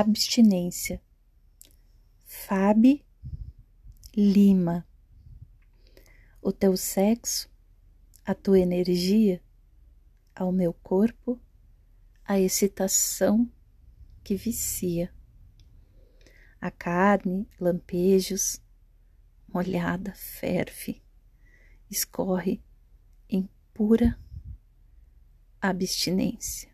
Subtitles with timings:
[0.00, 1.02] abstinência.
[2.24, 3.04] Fabi
[4.16, 4.86] Lima.
[6.40, 7.50] O teu sexo,
[8.24, 9.42] a tua energia,
[10.34, 11.38] ao meu corpo,
[12.24, 13.50] a excitação
[14.24, 15.12] que vicia.
[16.58, 18.62] A carne, lampejos,
[19.46, 21.02] molhada, ferve,
[21.90, 22.62] escorre
[23.28, 24.18] em pura
[25.60, 26.71] abstinência.